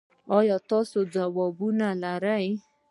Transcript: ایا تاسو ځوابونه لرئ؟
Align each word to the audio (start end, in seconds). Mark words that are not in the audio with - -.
ایا 0.37 0.57
تاسو 0.71 0.97
ځوابونه 1.13 1.87
لرئ؟ 2.03 2.45